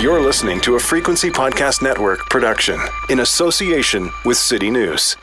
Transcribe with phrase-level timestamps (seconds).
[0.00, 5.16] You're listening to a Frequency Podcast Network production in association with City News.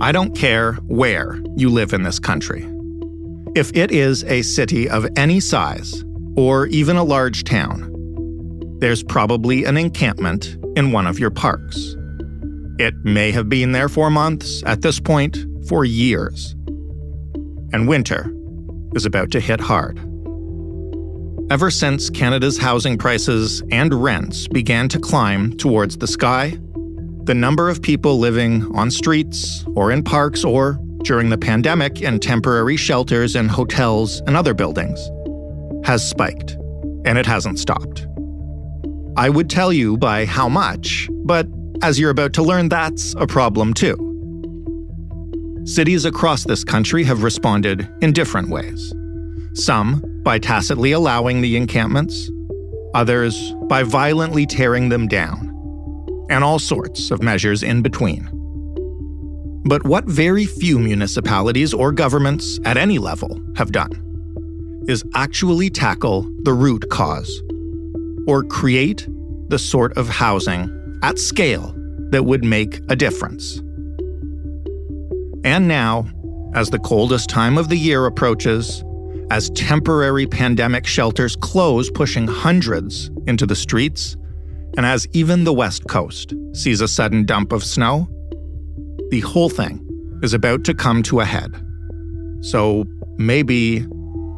[0.00, 2.68] I don't care where you live in this country.
[3.54, 6.04] If it is a city of any size,
[6.36, 7.90] or even a large town,
[8.80, 11.94] there's probably an encampment in one of your parks.
[12.78, 15.38] It may have been there for months, at this point,
[15.68, 16.56] for years.
[17.74, 18.32] And winter
[18.94, 19.98] is about to hit hard.
[21.50, 26.56] Ever since Canada's housing prices and rents began to climb towards the sky,
[27.24, 32.20] the number of people living on streets or in parks or, during the pandemic, in
[32.20, 35.10] temporary shelters and hotels and other buildings
[35.84, 36.52] has spiked,
[37.04, 38.06] and it hasn't stopped.
[39.16, 41.48] I would tell you by how much, but
[41.82, 44.13] as you're about to learn, that's a problem too.
[45.64, 48.92] Cities across this country have responded in different ways.
[49.54, 52.30] Some by tacitly allowing the encampments,
[52.94, 55.50] others by violently tearing them down
[56.28, 58.28] and all sorts of measures in between.
[59.64, 66.30] But what very few municipalities or governments at any level have done is actually tackle
[66.42, 67.42] the root cause
[68.26, 69.08] or create
[69.48, 71.74] the sort of housing at scale
[72.10, 73.62] that would make a difference.
[75.44, 76.06] And now,
[76.54, 78.82] as the coldest time of the year approaches,
[79.30, 84.16] as temporary pandemic shelters close, pushing hundreds into the streets,
[84.76, 88.08] and as even the West Coast sees a sudden dump of snow,
[89.10, 89.80] the whole thing
[90.22, 91.54] is about to come to a head.
[92.40, 92.84] So
[93.16, 93.86] maybe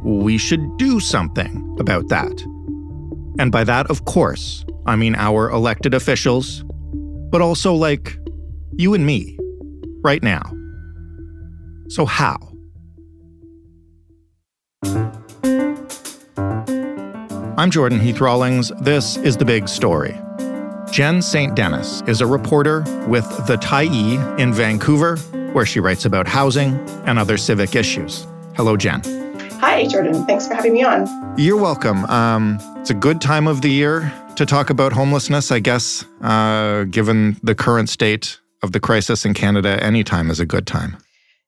[0.03, 2.43] we should do something about that.
[3.39, 6.65] And by that, of course, I mean our elected officials,
[7.31, 8.19] but also like
[8.73, 9.39] you and me,
[10.03, 10.56] right now.
[11.89, 12.37] So, how?
[17.59, 18.71] I'm Jordan Heath Rawlings.
[18.81, 20.21] This is The Big Story.
[20.91, 21.55] Jen St.
[21.55, 25.17] Denis is a reporter with the Tyee in Vancouver,
[25.53, 26.75] where she writes about housing
[27.07, 28.27] and other civic issues.
[28.57, 29.03] Hello, Jen.
[29.61, 30.27] Hi, Jordan.
[30.27, 31.07] Thanks for having me on.
[31.39, 32.05] You're welcome.
[32.07, 36.85] Um, it's a good time of the year to talk about homelessness, I guess, uh,
[36.85, 39.83] given the current state of the crisis in Canada.
[39.83, 40.97] Any time is a good time.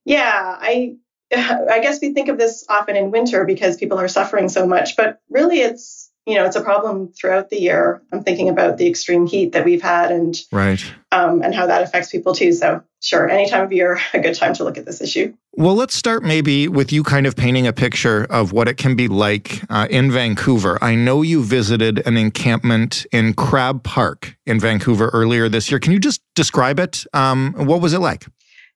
[0.08, 0.96] Yeah, I
[1.34, 4.96] I guess we think of this often in winter because people are suffering so much,
[4.96, 8.02] but really it's you know, it's a problem throughout the year.
[8.12, 11.82] I'm thinking about the extreme heat that we've had and right um, and how that
[11.82, 12.52] affects people too.
[12.52, 15.34] So sure, any time of year, a good time to look at this issue.
[15.52, 18.94] Well, let's start maybe with you kind of painting a picture of what it can
[18.94, 20.78] be like uh, in Vancouver.
[20.82, 25.80] I know you visited an encampment in Crab Park in Vancouver earlier this year.
[25.80, 27.04] Can you just describe it?
[27.14, 28.26] Um, what was it like?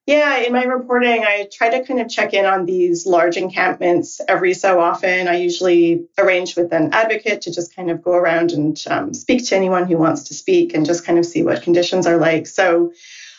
[0.04, 4.20] Yeah, in my reporting, I try to kind of check in on these large encampments
[4.26, 5.28] every so often.
[5.28, 9.46] I usually arrange with an advocate to just kind of go around and um, speak
[9.46, 12.48] to anyone who wants to speak and just kind of see what conditions are like.
[12.48, 12.92] So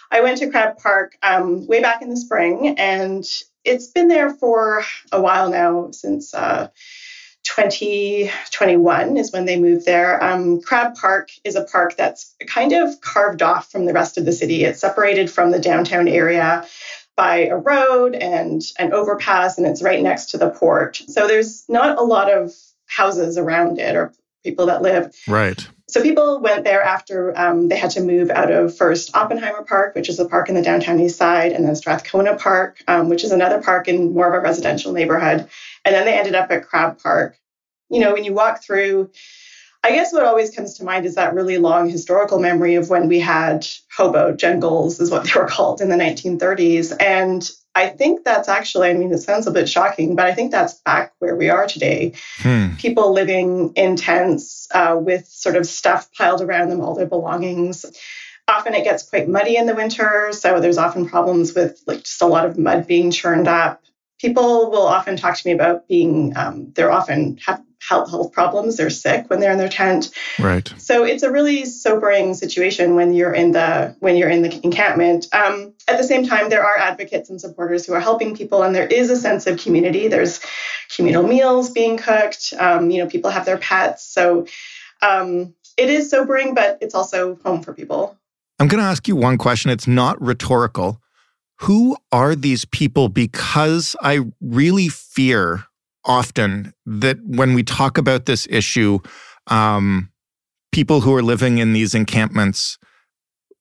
[0.10, 3.26] I went to Crab Park um, way back in the spring, and
[3.66, 6.34] it's been there for a while now since.
[6.34, 6.70] Uh,
[7.56, 10.24] 2021 is when they moved there.
[10.24, 14.26] Um, Crab Park is a park that's kind of carved off from the rest of
[14.26, 14.64] the city.
[14.64, 16.66] It's separated from the downtown area
[17.16, 21.04] by a road and an overpass, and it's right next to the port.
[21.08, 22.52] So there's not a lot of
[22.88, 25.16] houses around it or people that live.
[25.28, 25.68] Right.
[25.88, 29.94] So people went there after um, they had to move out of first Oppenheimer Park,
[29.94, 33.24] which is a park in the downtown east side, and then Strathcona Park, um, which
[33.24, 35.48] is another park in more of a residential neighborhood.
[35.86, 37.38] And then they ended up at Crab Park.
[37.94, 39.12] You know, when you walk through,
[39.84, 43.10] I guess what always comes to mind is that really long historical memory of when
[43.10, 46.96] we had hobo jungles, is what they were called in the 1930s.
[47.02, 50.52] And I think that's actually, I mean, it sounds a bit shocking, but I think
[50.52, 52.14] that's back where we are today.
[52.38, 52.76] Hmm.
[52.78, 57.86] People living in tents uh, with sort of stuff piled around them, all their belongings.
[58.48, 62.22] Often it gets quite muddy in the winter, so there's often problems with like just
[62.22, 63.82] a lot of mud being churned up.
[64.20, 68.78] People will often talk to me about being, um, they're often have health health problems.
[68.78, 70.12] They're sick when they're in their tent.
[70.40, 70.72] Right.
[70.78, 75.28] So it's a really sobering situation when you're in the when you're in the encampment.
[75.34, 78.76] Um, at the same time, there are advocates and supporters who are helping people, and
[78.76, 80.08] there is a sense of community.
[80.08, 80.40] There's
[80.96, 82.54] communal meals being cooked.
[82.58, 84.48] Um, you know, people have their pets, so
[85.02, 88.18] um, it is sobering, but it's also home for people.
[88.60, 89.72] I'm going to ask you one question.
[89.72, 91.02] It's not rhetorical.
[91.62, 93.10] Who are these people?
[93.10, 95.66] Because I really fear
[96.06, 99.00] often that when we talk about this issue,
[99.48, 100.10] um,
[100.72, 102.78] people who are living in these encampments,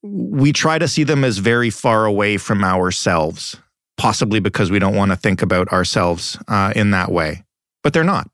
[0.03, 3.57] we try to see them as very far away from ourselves,
[3.97, 7.45] possibly because we don't want to think about ourselves uh, in that way.
[7.83, 8.29] But they're not.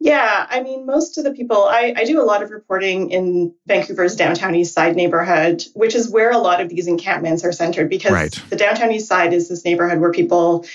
[0.00, 3.54] Yeah, I mean, most of the people, I, I do a lot of reporting in
[3.66, 7.88] Vancouver's downtown east side neighborhood, which is where a lot of these encampments are centered
[7.88, 8.42] because right.
[8.50, 10.66] the downtown east side is this neighborhood where people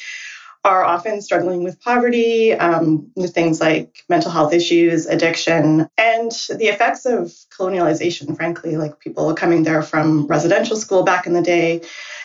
[0.66, 6.68] are often struggling with poverty, um, with things like mental health issues, addiction, and the
[6.68, 11.82] effects of colonialization, frankly, like people coming there from residential school back in the day,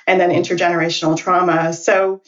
[0.06, 1.72] and then intergenerational trauma.
[1.72, 2.22] So,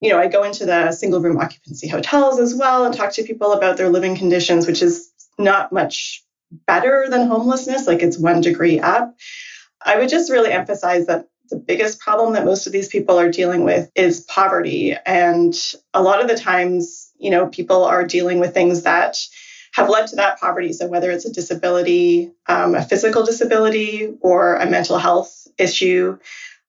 [0.00, 3.22] you know, I go into the single room occupancy hotels as well and talk to
[3.22, 6.22] people about their living conditions, which is not much
[6.66, 9.16] better than homelessness, like it's one degree up.
[9.84, 13.30] I would just really emphasize that the biggest problem that most of these people are
[13.30, 14.96] dealing with is poverty.
[15.04, 15.54] And
[15.92, 19.18] a lot of the times, you know, people are dealing with things that
[19.74, 20.72] have led to that poverty.
[20.72, 26.18] So whether it's a disability, um, a physical disability, or a mental health issue,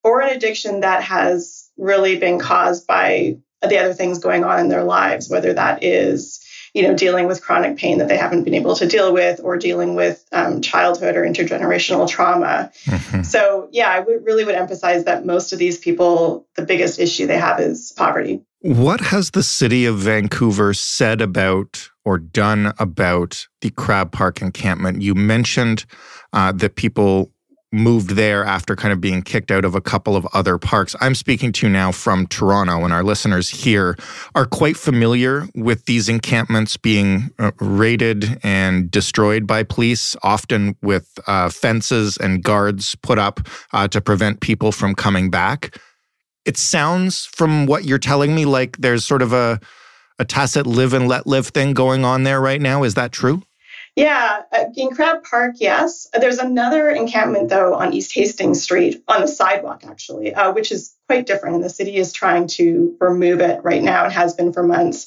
[0.02, 4.68] or an addiction that has really been caused by the other things going on in
[4.68, 6.43] their lives, whether that is
[6.74, 9.56] you know, dealing with chronic pain that they haven't been able to deal with, or
[9.56, 12.70] dealing with um, childhood or intergenerational trauma.
[12.84, 13.22] Mm-hmm.
[13.22, 17.38] So, yeah, I really would emphasize that most of these people, the biggest issue they
[17.38, 18.42] have is poverty.
[18.60, 25.02] What has the city of Vancouver said about or done about the Crab Park encampment?
[25.02, 25.84] You mentioned
[26.32, 27.30] uh, that people
[27.74, 30.94] moved there after kind of being kicked out of a couple of other parks.
[31.00, 33.96] I'm speaking to now from Toronto, and our listeners here
[34.34, 41.18] are quite familiar with these encampments being uh, raided and destroyed by police, often with
[41.26, 43.40] uh, fences and guards put up
[43.72, 45.76] uh, to prevent people from coming back.
[46.44, 49.60] It sounds, from what you're telling me, like there's sort of a
[50.18, 52.84] a tacit live and let live thing going on there right now.
[52.84, 53.42] Is that true?
[53.96, 56.08] Yeah, uh, in Crab Park, yes.
[56.12, 60.96] There's another encampment, though, on East Hastings Street, on the sidewalk, actually, uh, which is
[61.06, 61.56] quite different.
[61.56, 65.06] And the city is trying to remove it right now and has been for months.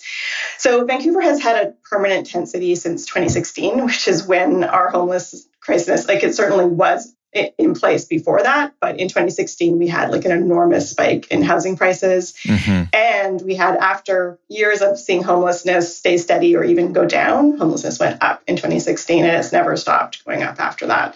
[0.57, 5.49] So Vancouver has had a permanent tent city since 2016, which is when our homeless
[5.59, 8.73] crisis, like it certainly was in place before that.
[8.79, 12.33] But in 2016, we had like an enormous spike in housing prices.
[12.43, 12.83] Mm-hmm.
[12.93, 17.99] And we had, after years of seeing homelessness stay steady or even go down, homelessness
[17.99, 21.15] went up in 2016 and it's never stopped going up after that.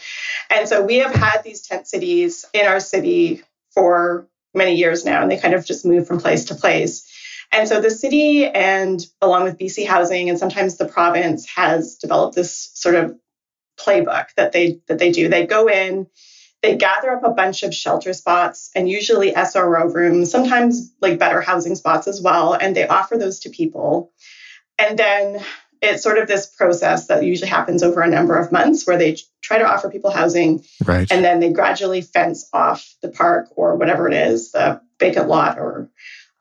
[0.49, 5.21] And so we have had these tent cities in our city for many years now,
[5.21, 7.07] and they kind of just move from place to place.
[7.53, 12.35] And so the city and along with BC Housing and sometimes the province has developed
[12.35, 13.17] this sort of
[13.83, 15.27] playbook that they that they do.
[15.27, 16.07] They go in,
[16.61, 21.41] they gather up a bunch of shelter spots and usually SRO rooms, sometimes like better
[21.41, 24.11] housing spots as well, and they offer those to people.
[24.77, 25.43] And then
[25.81, 29.17] it's sort of this process that usually happens over a number of months where they
[29.41, 31.11] try to offer people housing right.
[31.11, 35.57] and then they gradually fence off the park or whatever it is, the vacant lot
[35.57, 35.89] or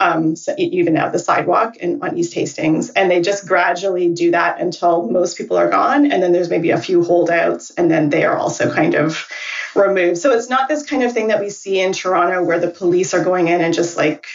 [0.00, 2.88] um, so even out the sidewalk and on East Hastings.
[2.90, 6.10] And they just gradually do that until most people are gone.
[6.10, 9.28] And then there's maybe a few holdouts, and then they are also kind of
[9.76, 10.18] removed.
[10.18, 13.12] So it's not this kind of thing that we see in Toronto where the police
[13.14, 14.26] are going in and just like,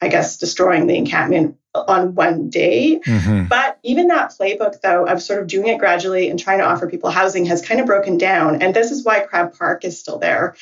[0.00, 3.00] I guess, destroying the encampment on one day.
[3.04, 3.46] Mm-hmm.
[3.46, 6.88] But even that playbook, though, of sort of doing it gradually and trying to offer
[6.88, 8.60] people housing has kind of broken down.
[8.62, 10.54] And this is why Crab Park is still there.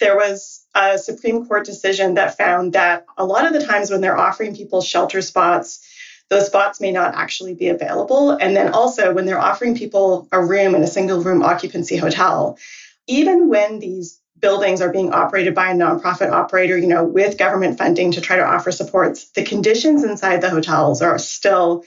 [0.00, 4.00] There was a Supreme Court decision that found that a lot of the times when
[4.00, 5.86] they're offering people shelter spots,
[6.30, 8.30] those spots may not actually be available.
[8.30, 12.58] And then also when they're offering people a room in a single room occupancy hotel,
[13.06, 17.76] even when these buildings are being operated by a nonprofit operator, you know, with government
[17.76, 21.84] funding to try to offer supports, the conditions inside the hotels are still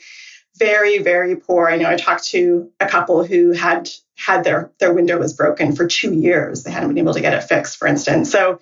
[0.58, 1.68] very, very poor.
[1.68, 5.76] I know I talked to a couple who had had their their window was broken
[5.76, 6.64] for two years.
[6.64, 8.32] They hadn't been able to get it fixed, for instance.
[8.32, 8.60] So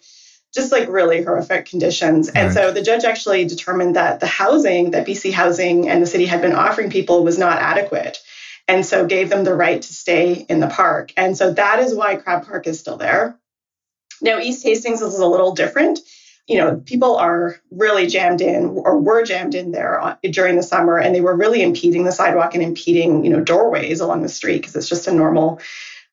[0.54, 2.28] just like really horrific conditions.
[2.28, 2.46] Right.
[2.46, 6.26] And so the judge actually determined that the housing that BC Housing and the city
[6.26, 8.20] had been offering people was not adequate.
[8.68, 11.14] And so gave them the right to stay in the park.
[11.18, 13.38] And so that is why Crab Park is still there.
[14.22, 16.00] Now, East Hastings is a little different.
[16.48, 20.98] You know, people are really jammed in or were jammed in there during the summer
[20.98, 24.58] and they were really impeding the sidewalk and impeding, you know, doorways along the street
[24.58, 25.62] because it's just a normal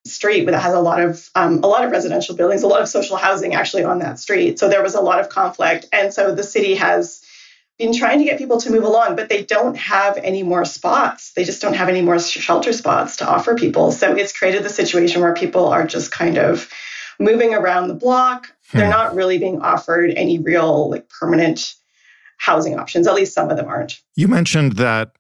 [0.06, 2.88] street that has a lot of um, a lot of residential buildings, a lot of
[2.88, 4.58] social housing actually on that street.
[4.58, 7.22] So there was a lot of conflict, and so the city has
[7.78, 11.32] been trying to get people to move along, but they don't have any more spots.
[11.34, 13.92] They just don't have any more shelter spots to offer people.
[13.92, 16.68] So it's created the situation where people are just kind of
[17.18, 18.48] moving around the block.
[18.70, 18.78] Hmm.
[18.78, 21.74] They're not really being offered any real like permanent
[22.38, 23.06] housing options.
[23.06, 24.00] At least some of them aren't.
[24.16, 25.12] You mentioned that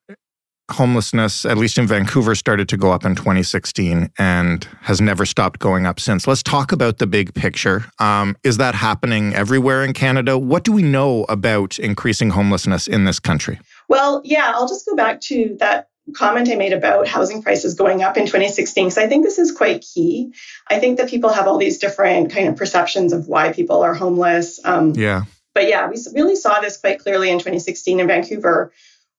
[0.70, 5.60] homelessness, at least in Vancouver, started to go up in 2016 and has never stopped
[5.60, 6.26] going up since.
[6.26, 7.86] Let's talk about the big picture.
[7.98, 10.38] Um, is that happening everywhere in Canada?
[10.38, 13.58] What do we know about increasing homelessness in this country?
[13.88, 18.02] Well, yeah, I'll just go back to that comment I made about housing prices going
[18.02, 20.32] up in 2016 because I think this is quite key.
[20.68, 23.94] I think that people have all these different kind of perceptions of why people are
[23.94, 24.60] homeless.
[24.64, 25.24] Um, yeah.
[25.54, 28.72] But yeah, we really saw this quite clearly in 2016 in Vancouver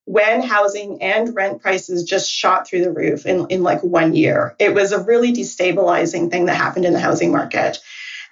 [0.06, 4.56] when housing and rent prices just shot through the roof in, in like one year.
[4.58, 7.78] It was a really destabilizing thing that happened in the housing market.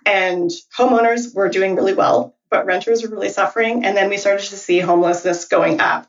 [0.03, 3.85] And homeowners were doing really well, but renters were really suffering.
[3.85, 6.07] And then we started to see homelessness going up.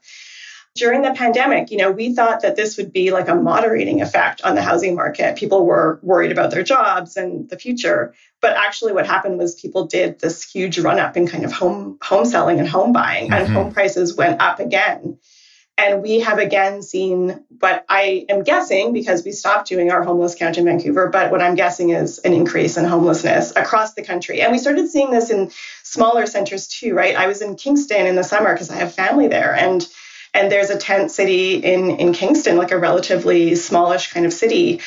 [0.79, 4.43] During the pandemic, you know, we thought that this would be like a moderating effect
[4.43, 5.37] on the housing market.
[5.37, 8.15] People were worried about their jobs and the future.
[8.41, 11.99] But actually what happened was people did this huge run up in kind of home
[12.01, 13.45] home selling and home buying mm-hmm.
[13.45, 15.19] and home prices went up again.
[15.77, 20.35] And we have again seen what I am guessing because we stopped doing our homeless
[20.35, 24.41] count in Vancouver, but what I'm guessing is an increase in homelessness across the country.
[24.41, 25.53] And we started seeing this in
[25.85, 27.15] smaller centers too, right?
[27.15, 29.87] I was in Kingston in the summer because I have family there and
[30.35, 34.81] and there's a tent city in in Kingston, like a relatively smallish kind of city.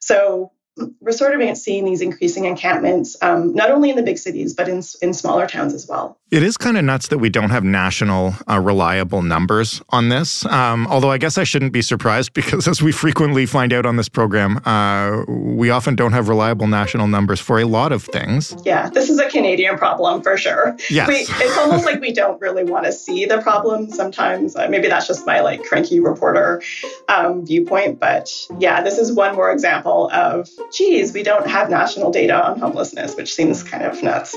[0.00, 0.52] So
[1.00, 4.68] we're sort of seeing these increasing encampments, um, not only in the big cities, but
[4.68, 6.17] in, in smaller towns as well.
[6.30, 10.44] It is kind of nuts that we don't have national uh, reliable numbers on this.
[10.44, 13.96] Um, although I guess I shouldn't be surprised because, as we frequently find out on
[13.96, 18.54] this program, uh, we often don't have reliable national numbers for a lot of things.
[18.62, 20.76] Yeah, this is a Canadian problem for sure.
[20.90, 21.08] Yes.
[21.08, 24.54] We, it's almost like we don't really want to see the problem sometimes.
[24.54, 26.62] Uh, maybe that's just my like cranky reporter
[27.08, 28.00] um, viewpoint.
[28.00, 32.58] But yeah, this is one more example of geez, we don't have national data on
[32.58, 34.36] homelessness, which seems kind of nuts.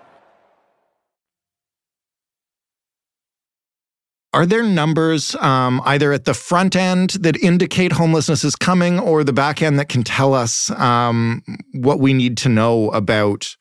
[4.33, 9.25] Are there numbers um, either at the front end that indicate homelessness is coming or
[9.25, 13.57] the back end that can tell us um, what we need to know about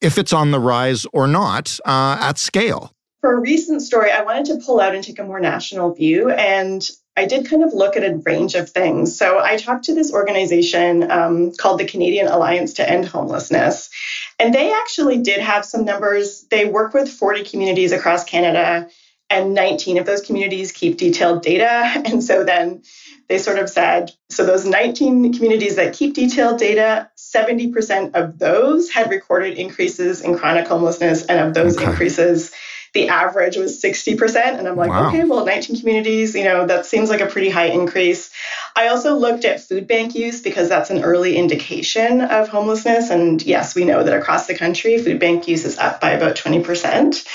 [0.00, 2.92] if it's on the rise or not uh, at scale.
[3.22, 6.30] For a recent story, I wanted to pull out and take a more national view.
[6.30, 9.18] And I did kind of look at a range of things.
[9.18, 13.90] So I talked to this organization um, called the Canadian Alliance to End Homelessness.
[14.38, 16.46] And they actually did have some numbers.
[16.50, 18.88] They work with 40 communities across Canada,
[19.30, 22.02] and 19 of those communities keep detailed data.
[22.04, 22.82] And so then
[23.28, 28.90] they sort of said so those 19 communities that keep detailed data 70% of those
[28.90, 31.86] had recorded increases in chronic homelessness and of those okay.
[31.86, 32.52] increases
[32.92, 35.08] the average was 60% and i'm like wow.
[35.08, 38.30] okay well 19 communities you know that seems like a pretty high increase
[38.76, 43.42] i also looked at food bank use because that's an early indication of homelessness and
[43.42, 47.26] yes we know that across the country food bank use is up by about 20%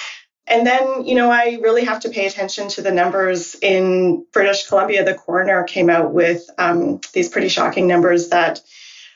[0.49, 4.67] and then, you know, I really have to pay attention to the numbers in British
[4.67, 5.05] Columbia.
[5.05, 8.61] The coroner came out with um, these pretty shocking numbers that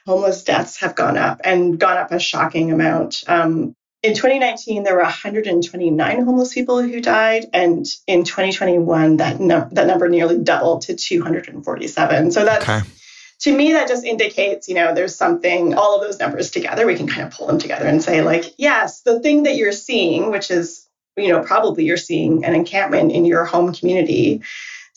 [0.05, 3.23] homeless deaths have gone up and gone up a shocking amount.
[3.27, 9.69] Um, in 2019, there were 129 homeless people who died, and in 2021, that num-
[9.71, 12.31] that number nearly doubled to 247.
[12.31, 12.81] So that's okay.
[13.39, 15.73] to me that just indicates, you know, there's something.
[15.73, 18.43] All of those numbers together, we can kind of pull them together and say, like,
[18.57, 20.82] yes, the thing that you're seeing, which is,
[21.17, 24.41] you know, probably you're seeing an encampment in your home community.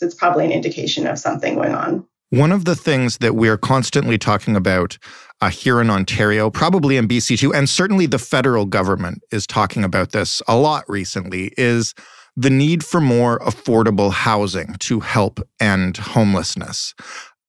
[0.01, 2.07] It's probably an indication of something going on.
[2.31, 4.99] One of the things that we're constantly talking about
[5.41, 9.85] uh, here in Ontario, probably in BC too, and certainly the federal government is talking
[9.85, 11.95] about this a lot recently, is
[12.37, 16.95] the need for more affordable housing to help end homelessness.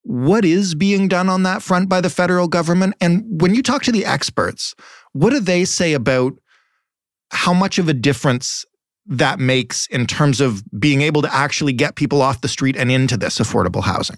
[0.03, 2.95] What is being done on that front by the federal government?
[3.01, 4.75] And when you talk to the experts,
[5.11, 6.33] What do they say about
[7.31, 8.65] how much of a difference
[9.05, 12.91] that makes in terms of being able to actually get people off the street and
[12.91, 14.17] into this affordable housing?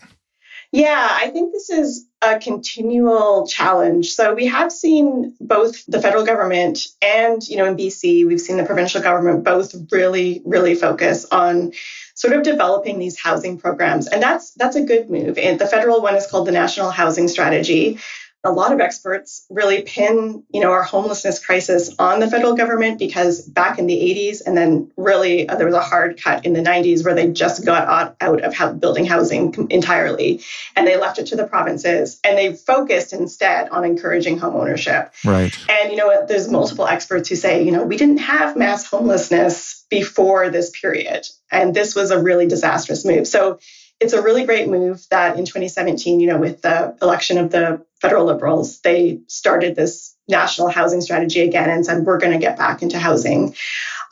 [0.72, 4.12] Yeah, I think this is a continual challenge.
[4.12, 8.58] So we have seen both the federal government and, you know, in BC, we've seen
[8.58, 11.72] the provincial government both really, really focus on
[12.14, 14.08] sort of developing these housing programs.
[14.08, 15.40] And that's that's a good move.
[15.40, 17.98] And the federal one is called the National Housing Strategy
[18.44, 22.98] a lot of experts really pin, you know, our homelessness crisis on the federal government
[22.98, 26.54] because back in the 80s and then really uh, there was a hard cut in
[26.54, 30.42] the 90s where they just got out of building housing entirely
[30.78, 35.14] and they left it to the provinces and they focused instead on encouraging home ownership.
[35.26, 35.54] Right.
[35.70, 39.86] And you know, there's multiple experts who say, you know, we didn't have mass homelessness
[39.90, 43.28] before this period and this was a really disastrous move.
[43.28, 43.60] So
[44.00, 47.86] it's a really great move that in 2017, you know, with the election of the
[48.02, 52.58] federal liberals, they started this national housing strategy again and said, we're going to get
[52.58, 53.56] back into housing.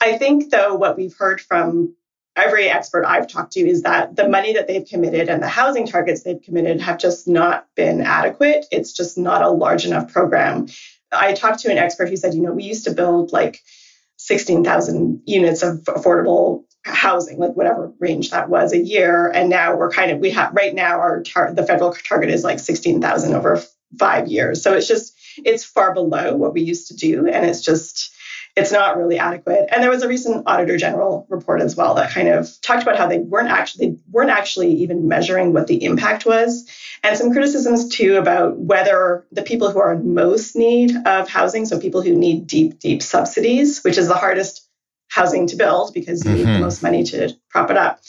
[0.00, 1.94] I think, though, what we've heard from
[2.36, 5.86] every expert I've talked to is that the money that they've committed and the housing
[5.86, 8.66] targets they've committed have just not been adequate.
[8.70, 10.68] It's just not a large enough program.
[11.10, 13.60] I talked to an expert who said, you know, we used to build like
[14.18, 19.28] 16,000 units of affordable housing, like whatever range that was a year.
[19.28, 22.44] And now we're kind of, we have right now our tar- the federal target is
[22.44, 23.62] like 16,000 over
[23.98, 24.62] five years.
[24.62, 25.14] So it's just,
[25.44, 27.28] it's far below what we used to do.
[27.28, 28.12] And it's just,
[28.58, 29.68] it's not really adequate.
[29.70, 32.98] And there was a recent Auditor General report as well that kind of talked about
[32.98, 36.68] how they weren't actually they weren't actually even measuring what the impact was.
[37.02, 41.66] And some criticisms too about whether the people who are in most need of housing,
[41.66, 44.68] so people who need deep, deep subsidies, which is the hardest
[45.08, 46.38] housing to build because you mm-hmm.
[46.38, 46.62] need the mm-hmm.
[46.62, 48.00] most money to prop it up,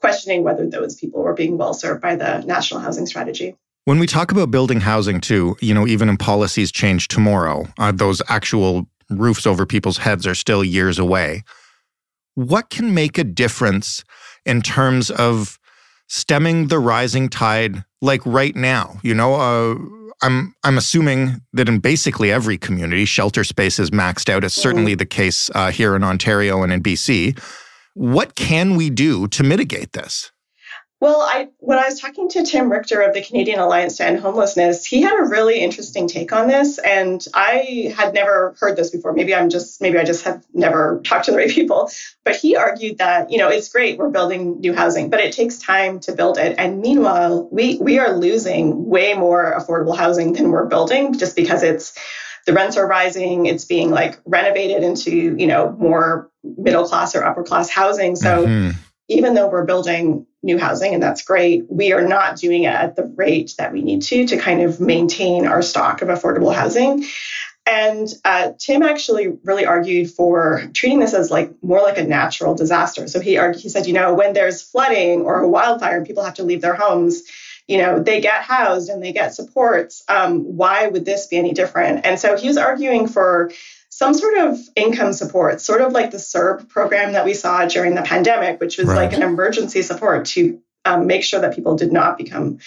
[0.00, 3.56] questioning whether those people were being well served by the national housing strategy.
[3.84, 7.90] When we talk about building housing too, you know, even in policies change tomorrow, uh,
[7.90, 11.42] those actual roofs over people's heads are still years away.
[12.34, 14.04] What can make a difference
[14.46, 15.58] in terms of
[16.08, 19.00] stemming the rising tide like right now?
[19.02, 19.74] You know, uh,
[20.22, 24.44] I'm I'm assuming that in basically every community, shelter space is maxed out.
[24.44, 24.98] It's certainly mm-hmm.
[24.98, 27.38] the case uh, here in Ontario and in BC.
[27.94, 30.31] What can we do to mitigate this?
[31.02, 34.20] Well, I when I was talking to Tim Richter of the Canadian Alliance to End
[34.20, 38.90] Homelessness, he had a really interesting take on this, and I had never heard this
[38.90, 39.12] before.
[39.12, 41.90] Maybe I'm just maybe I just have never talked to the right people.
[42.22, 45.58] But he argued that you know it's great we're building new housing, but it takes
[45.58, 50.52] time to build it, and meanwhile we we are losing way more affordable housing than
[50.52, 51.98] we're building just because it's
[52.46, 57.24] the rents are rising it's being like renovated into you know more middle class or
[57.24, 58.70] upper class housing so mm-hmm
[59.08, 62.96] even though we're building new housing and that's great, we are not doing it at
[62.96, 67.04] the rate that we need to to kind of maintain our stock of affordable housing.
[67.64, 72.56] And uh, Tim actually really argued for treating this as like more like a natural
[72.56, 73.06] disaster.
[73.06, 76.24] So he argued, he said, you know, when there's flooding or a wildfire and people
[76.24, 77.22] have to leave their homes,
[77.68, 80.02] you know, they get housed and they get supports.
[80.08, 82.04] Um, why would this be any different?
[82.04, 83.52] And so he was arguing for
[84.02, 87.94] some sort of income support, sort of like the CERB program that we saw during
[87.94, 88.96] the pandemic, which was right.
[88.96, 92.58] like an emergency support to um, make sure that people did not become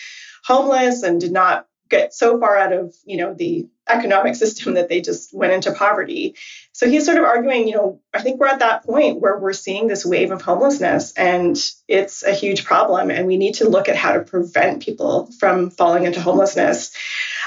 [0.46, 4.88] homeless and did not get so far out of you know the economic system that
[4.88, 6.36] they just went into poverty.
[6.72, 9.54] So he's sort of arguing, you know, I think we're at that point where we're
[9.54, 13.90] seeing this wave of homelessness and it's a huge problem and we need to look
[13.90, 16.96] at how to prevent people from falling into homelessness.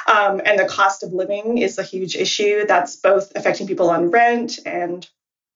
[0.09, 4.11] Um, and the cost of living is a huge issue that's both affecting people on
[4.11, 5.07] rent and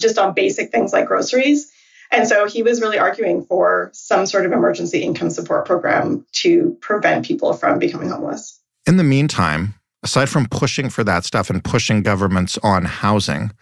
[0.01, 1.73] just on basic things like groceries.
[2.11, 6.77] And so he was really arguing for some sort of emergency income support program to
[6.83, 8.61] prevent people from becoming homeless.
[8.87, 13.53] In the meantime, aside from pushing for that stuff and pushing governments on housing,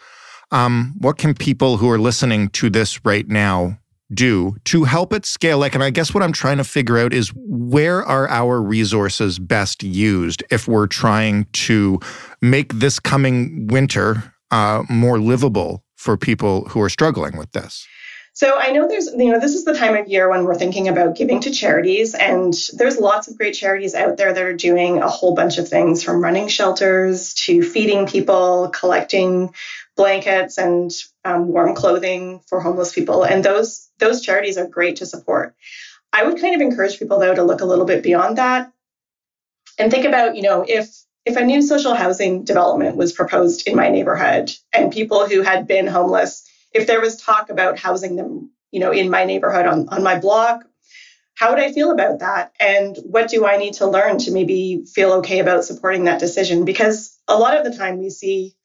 [0.51, 3.79] um, what can people who are listening to this right now
[4.13, 5.59] do to help it scale?
[5.59, 9.39] Like, and I guess what I'm trying to figure out is where are our resources
[9.39, 12.01] best used if we're trying to
[12.41, 17.87] make this coming winter uh, more livable for people who are struggling with this?
[18.33, 20.89] So I know there's, you know, this is the time of year when we're thinking
[20.89, 25.03] about giving to charities, and there's lots of great charities out there that are doing
[25.03, 29.53] a whole bunch of things from running shelters to feeding people, collecting
[29.97, 30.91] blankets and
[31.25, 33.25] um, warm clothing for homeless people.
[33.25, 35.55] And those those charities are great to support.
[36.13, 38.73] I would kind of encourage people though to look a little bit beyond that
[39.79, 40.89] and think about, you know, if
[41.27, 45.67] if a new social housing development was proposed in my neighborhood and people who had
[45.67, 49.89] been homeless, if there was talk about housing them, you know, in my neighborhood on,
[49.91, 50.65] on my block,
[51.35, 52.53] how would I feel about that?
[52.59, 56.65] And what do I need to learn to maybe feel okay about supporting that decision?
[56.65, 58.57] Because a lot of the time we see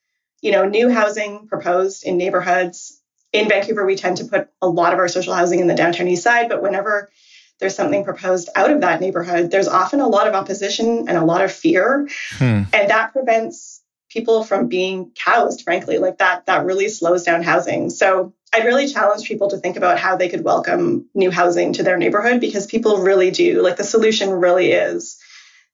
[0.45, 3.01] you know, new housing proposed in neighborhoods.
[3.35, 6.07] In Vancouver, we tend to put a lot of our social housing in the downtown
[6.07, 7.11] east side, but whenever
[7.59, 11.25] there's something proposed out of that neighborhood, there's often a lot of opposition and a
[11.25, 12.07] lot of fear.
[12.31, 12.63] Hmm.
[12.71, 15.97] And that prevents people from being housed, frankly.
[15.97, 17.89] Like that, that really slows down housing.
[17.89, 21.83] So I'd really challenge people to think about how they could welcome new housing to
[21.83, 23.61] their neighborhood because people really do.
[23.61, 25.17] Like the solution really is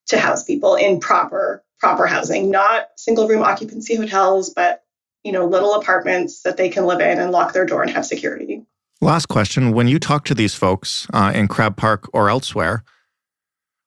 [0.08, 4.81] to house people in proper proper housing, not single room occupancy hotels, but
[5.24, 8.04] you know, little apartments that they can live in and lock their door and have
[8.06, 8.64] security.
[9.00, 9.72] Last question.
[9.72, 12.84] When you talk to these folks uh, in Crab Park or elsewhere,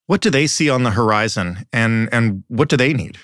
[0.08, 3.18] what do they see on the horizon and, and what do they need?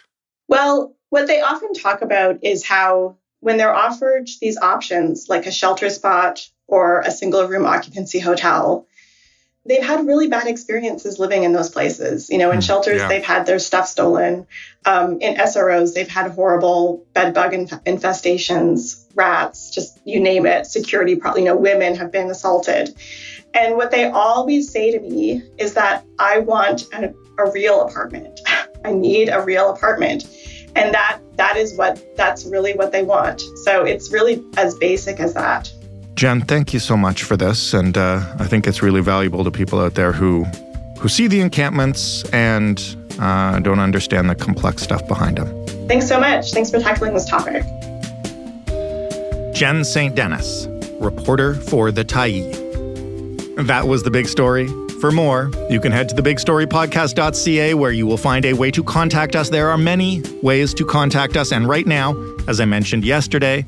[0.47, 5.52] Well, what they often talk about is how when they're offered these options, like a
[5.52, 8.88] shelter spot or a single room occupancy hotel,
[9.65, 12.30] they've had really bad experiences living in those places.
[12.30, 13.08] You know, in hmm, shelters, yeah.
[13.08, 14.47] they've had their stuff stolen.
[14.86, 20.65] Um, in SROs, they've had horrible bed bug inf- infestations, rats, just you name it.
[20.65, 22.95] Security, probably, you know, women have been assaulted.
[23.54, 28.39] And what they always say to me is that I want a, a real apartment.
[28.86, 30.26] I need a real apartment.
[30.76, 33.41] And that that is what that's really what they want.
[33.63, 35.71] So it's really as basic as that.
[36.21, 39.49] Jen, thank you so much for this, and uh, I think it's really valuable to
[39.49, 40.43] people out there who
[40.99, 45.88] who see the encampments and uh, don't understand the complex stuff behind them.
[45.88, 46.51] Thanks so much.
[46.51, 47.63] Thanks for tackling this topic.
[49.55, 50.13] Jen St.
[50.13, 50.67] Denis,
[50.99, 52.45] reporter for the Tyee.
[53.65, 54.67] That was the big story.
[54.99, 59.36] For more, you can head to thebigstorypodcast.ca where you will find a way to contact
[59.36, 59.49] us.
[59.49, 62.13] There are many ways to contact us, and right now,
[62.47, 63.65] as I mentioned yesterday,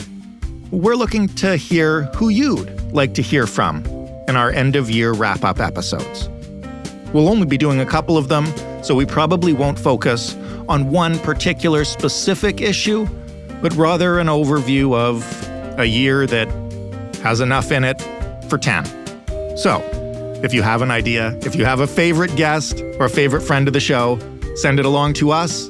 [0.73, 3.86] we're looking to hear who you'd like to hear from
[4.27, 6.27] in our end of year wrap up episodes.
[7.13, 8.47] We'll only be doing a couple of them,
[8.81, 10.36] so we probably won't focus
[10.67, 13.05] on one particular specific issue,
[13.62, 15.23] but rather an overview of
[15.79, 16.47] a year that
[17.21, 18.01] has enough in it
[18.49, 18.83] for 10.
[19.55, 19.79] So,
[20.43, 23.67] if you have an idea, if you have a favorite guest or a favorite friend
[23.67, 24.17] of the show,
[24.55, 25.69] send it along to us.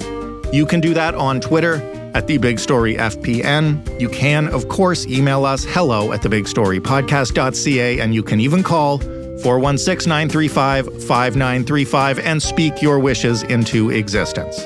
[0.54, 1.82] You can do that on Twitter
[2.14, 4.00] at The Big Story FPN.
[4.00, 10.10] You can, of course, email us hello at thebigstorypodcast.ca, and you can even call 416
[10.10, 14.58] 935 5935 and speak your wishes into existence.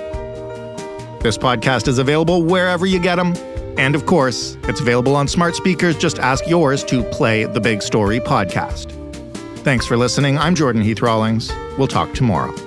[1.24, 3.34] This podcast is available wherever you get them.
[3.78, 5.98] And of course, it's available on smart speakers.
[5.98, 8.92] Just ask yours to play the Big Story podcast.
[9.60, 10.38] Thanks for listening.
[10.38, 11.52] I'm Jordan Heath Rawlings.
[11.78, 12.67] We'll talk tomorrow.